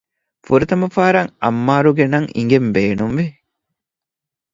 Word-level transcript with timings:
ފުރަތަމަ 0.45 0.87
ފަހަރަށް 0.95 1.31
އައްމާރު 1.41 1.91
ގެ 1.97 2.05
ނަން 2.13 2.27
އިނގެން 2.35 2.69
ބޭނުންވި 2.75 3.25